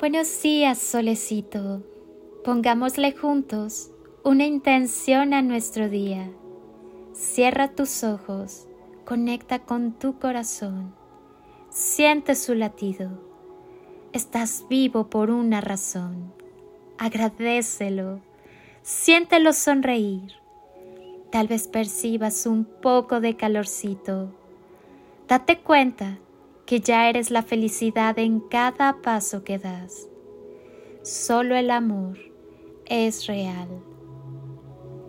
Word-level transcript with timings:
Buenos 0.00 0.42
días, 0.42 0.78
solecito. 0.78 1.82
Pongámosle 2.44 3.10
juntos 3.10 3.90
una 4.22 4.46
intención 4.46 5.34
a 5.34 5.42
nuestro 5.42 5.88
día. 5.88 6.30
Cierra 7.14 7.74
tus 7.74 8.04
ojos, 8.04 8.68
conecta 9.04 9.58
con 9.58 9.90
tu 9.98 10.20
corazón, 10.20 10.94
siente 11.70 12.36
su 12.36 12.54
latido. 12.54 13.10
Estás 14.12 14.66
vivo 14.70 15.10
por 15.10 15.30
una 15.30 15.60
razón. 15.60 16.32
Agradecelo, 16.96 18.20
siéntelo 18.82 19.52
sonreír. 19.52 20.32
Tal 21.32 21.48
vez 21.48 21.66
percibas 21.66 22.46
un 22.46 22.64
poco 22.64 23.18
de 23.18 23.36
calorcito. 23.36 24.32
Date 25.26 25.58
cuenta 25.58 26.20
que 26.68 26.80
ya 26.80 27.08
eres 27.08 27.30
la 27.30 27.42
felicidad 27.42 28.18
en 28.18 28.40
cada 28.40 29.00
paso 29.00 29.42
que 29.42 29.58
das. 29.58 30.06
Solo 31.00 31.56
el 31.56 31.70
amor 31.70 32.18
es 32.84 33.26
real. 33.26 33.68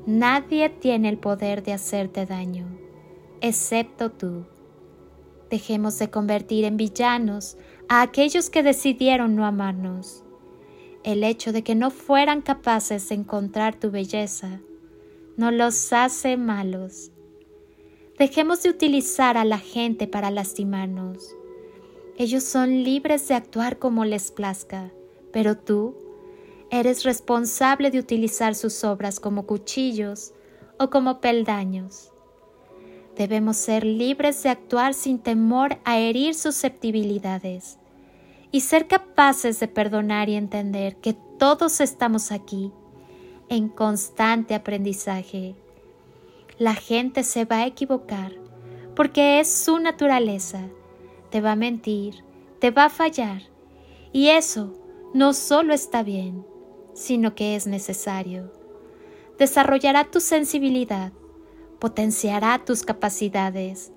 Nadie 0.06 0.70
tiene 0.70 1.10
el 1.10 1.18
poder 1.18 1.62
de 1.62 1.74
hacerte 1.74 2.26
daño, 2.26 2.66
excepto 3.42 4.10
tú. 4.10 4.46
Dejemos 5.50 6.00
de 6.00 6.10
convertir 6.10 6.64
en 6.64 6.78
villanos 6.78 7.58
a 7.90 8.04
aquellos 8.04 8.50
que 8.50 8.64
decidieron 8.64 9.36
no 9.36 9.46
amarnos. 9.46 10.24
El 11.04 11.26
hecho 11.26 11.52
de 11.52 11.62
que 11.62 11.76
no 11.76 11.92
fueran 11.92 12.42
capaces 12.42 13.10
de 13.10 13.16
encontrar 13.16 13.76
tu 13.76 13.92
belleza 13.92 14.62
no 15.36 15.52
los 15.52 15.92
hace 15.92 16.38
malos. 16.38 17.12
Dejemos 18.18 18.64
de 18.64 18.70
utilizar 18.70 19.36
a 19.36 19.44
la 19.44 19.58
gente 19.58 20.08
para 20.08 20.32
lastimarnos. 20.32 21.36
Ellos 22.20 22.44
son 22.44 22.84
libres 22.84 23.30
de 23.30 23.34
actuar 23.34 23.80
como 23.80 24.04
les 24.04 24.30
plazca, 24.32 24.92
pero 25.32 25.56
tú 25.56 25.96
eres 26.70 27.06
responsable 27.06 27.92
de 27.92 28.00
utilizar 28.00 28.56
sus 28.56 28.84
obras 28.84 29.22
como 29.22 29.46
cuchillos 29.46 30.34
o 30.78 30.90
como 30.90 31.22
peldaños. 31.22 32.12
Debemos 33.16 33.56
ser 33.56 33.86
libres 33.86 34.44
de 34.44 34.50
actuar 34.50 34.96
sin 34.96 35.20
temor 35.20 35.78
a 35.86 35.98
herir 35.98 36.36
susceptibilidades 36.36 37.78
y 38.52 38.60
ser 38.62 38.90
capaces 38.90 39.62
de 39.62 39.70
perdonar 39.70 40.28
y 40.28 40.36
entender 40.36 40.98
que 40.98 41.16
todos 41.38 41.80
estamos 41.80 42.34
aquí 42.34 42.74
en 43.48 43.70
constante 43.70 44.56
aprendizaje. 44.56 45.56
La 46.58 46.74
gente 46.74 47.24
se 47.24 47.46
va 47.46 47.60
a 47.60 47.68
equivocar 47.68 48.34
porque 48.94 49.40
es 49.40 49.50
su 49.50 49.80
naturaleza 49.80 50.68
te 51.30 51.42
va 51.42 51.54
a 51.54 51.56
mentir, 51.56 52.24
te 52.60 52.72
va 52.72 52.86
a 52.86 52.90
fallar. 52.90 53.44
Y 54.12 54.30
eso 54.30 54.74
no 55.14 55.34
solo 55.34 55.74
está 55.74 56.04
bien, 56.04 56.46
sino 56.94 57.36
que 57.36 57.56
es 57.56 57.68
necesario. 57.68 58.52
Desarrollará 59.38 60.06
tu 60.06 60.20
sensibilidad, 60.20 61.14
potenciará 61.80 62.60
tus 62.66 62.84
capacidades, 62.84 63.92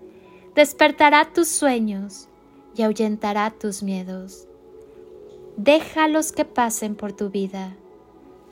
despertará 0.54 1.32
tus 1.32 1.48
sueños 1.48 2.28
y 2.74 2.82
ahuyentará 2.82 3.50
tus 3.50 3.82
miedos. 3.82 4.46
Déjalos 5.56 6.32
que 6.32 6.44
pasen 6.44 6.94
por 6.94 7.12
tu 7.12 7.30
vida. 7.30 7.76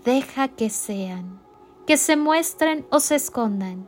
Deja 0.05 0.49
que 0.49 0.71
sean, 0.71 1.41
que 1.87 1.97
se 1.97 2.17
muestren 2.17 2.87
o 2.91 3.01
se 3.01 3.17
escondan, 3.17 3.87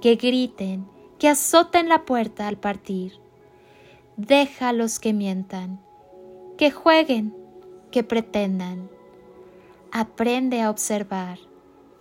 que 0.00 0.16
griten, 0.16 0.86
que 1.18 1.28
azoten 1.28 1.88
la 1.88 2.04
puerta 2.04 2.48
al 2.48 2.58
partir 2.58 3.25
déjalos 4.16 4.98
que 4.98 5.12
mientan, 5.12 5.80
que 6.56 6.70
jueguen, 6.70 7.34
que 7.90 8.02
pretendan. 8.02 8.88
Aprende 9.92 10.62
a 10.62 10.70
observar, 10.70 11.38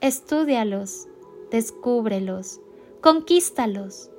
estúdialos, 0.01 1.07
descúbrelos, 1.51 2.61
conquístalos, 3.01 4.09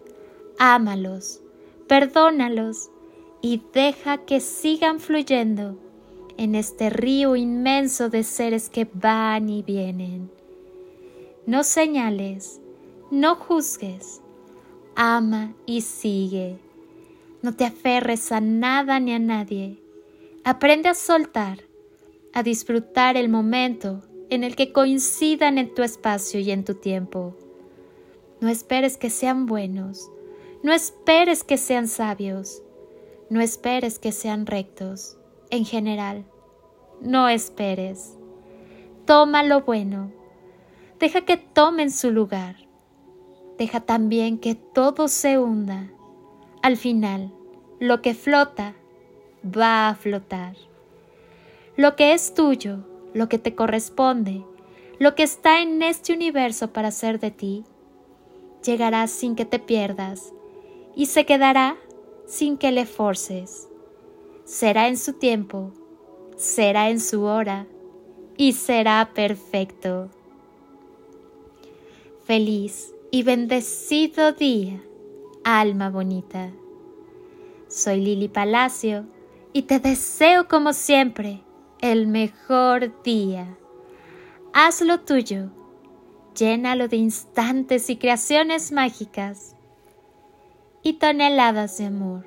ámalos, 0.58 1.40
perdónalos 1.88 2.90
y 3.40 3.62
deja 3.72 4.18
que 4.18 4.40
sigan 4.40 5.00
fluyendo 5.00 5.78
en 6.36 6.54
este 6.54 6.90
río 6.90 7.34
inmenso 7.34 8.10
de 8.10 8.22
seres 8.24 8.68
que 8.68 8.86
van 8.92 9.48
y 9.48 9.62
vienen. 9.62 10.30
No 11.46 11.64
señales, 11.64 12.60
no 13.10 13.36
juzgues, 13.36 14.20
ama 14.96 15.54
y 15.64 15.80
sigue 15.82 16.58
no 17.42 17.54
te 17.54 17.64
aferres 17.64 18.32
a 18.32 18.40
nada 18.40 18.98
ni 19.00 19.12
a 19.12 19.18
nadie. 19.18 19.78
Aprende 20.44 20.88
a 20.88 20.94
soltar, 20.94 21.60
a 22.32 22.42
disfrutar 22.42 23.16
el 23.16 23.28
momento 23.28 24.02
en 24.30 24.44
el 24.44 24.56
que 24.56 24.72
coincidan 24.72 25.58
en 25.58 25.74
tu 25.74 25.82
espacio 25.82 26.40
y 26.40 26.50
en 26.50 26.64
tu 26.64 26.74
tiempo. 26.74 27.36
No 28.40 28.48
esperes 28.48 28.96
que 28.96 29.10
sean 29.10 29.46
buenos, 29.46 30.10
no 30.62 30.72
esperes 30.72 31.44
que 31.44 31.56
sean 31.56 31.88
sabios, 31.88 32.62
no 33.30 33.40
esperes 33.40 33.98
que 33.98 34.12
sean 34.12 34.46
rectos, 34.46 35.16
en 35.50 35.64
general, 35.64 36.24
no 37.00 37.28
esperes. 37.28 38.16
Toma 39.04 39.42
lo 39.42 39.62
bueno, 39.62 40.12
deja 40.98 41.22
que 41.22 41.36
tomen 41.36 41.90
su 41.90 42.10
lugar, 42.10 42.56
deja 43.58 43.80
también 43.80 44.38
que 44.38 44.54
todo 44.54 45.08
se 45.08 45.38
hunda 45.38 45.90
al 46.66 46.76
final, 46.76 47.30
lo 47.78 48.02
que 48.02 48.12
flota 48.12 48.74
va 49.44 49.88
a 49.88 49.94
flotar. 49.94 50.56
Lo 51.76 51.94
que 51.94 52.12
es 52.12 52.34
tuyo, 52.34 52.78
lo 53.14 53.28
que 53.28 53.38
te 53.38 53.54
corresponde, 53.54 54.42
lo 54.98 55.14
que 55.14 55.22
está 55.22 55.62
en 55.62 55.80
este 55.84 56.12
universo 56.12 56.72
para 56.72 56.90
ser 56.90 57.20
de 57.20 57.30
ti, 57.30 57.62
llegará 58.64 59.06
sin 59.06 59.36
que 59.36 59.44
te 59.44 59.60
pierdas 59.60 60.32
y 60.96 61.06
se 61.06 61.24
quedará 61.24 61.76
sin 62.26 62.58
que 62.58 62.72
le 62.72 62.84
forces. 62.84 63.68
Será 64.44 64.88
en 64.88 64.96
su 64.96 65.12
tiempo, 65.12 65.70
será 66.36 66.90
en 66.90 66.98
su 66.98 67.22
hora 67.22 67.68
y 68.36 68.54
será 68.54 69.12
perfecto. 69.14 70.08
Feliz 72.24 72.92
y 73.12 73.22
bendecido 73.22 74.32
día 74.32 74.82
alma 75.46 75.90
bonita. 75.90 76.50
Soy 77.68 78.00
Lili 78.00 78.26
Palacio 78.26 79.06
y 79.52 79.62
te 79.62 79.78
deseo 79.78 80.48
como 80.48 80.72
siempre 80.72 81.44
el 81.80 82.08
mejor 82.08 83.00
día. 83.04 83.56
Hazlo 84.52 85.02
tuyo, 85.02 85.50
llénalo 86.34 86.88
de 86.88 86.96
instantes 86.96 87.88
y 87.90 87.96
creaciones 87.96 88.72
mágicas 88.72 89.54
y 90.82 90.94
toneladas 90.94 91.78
de 91.78 91.86
amor. 91.86 92.26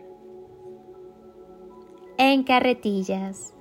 En 2.17 2.43
carretillas. 2.43 3.53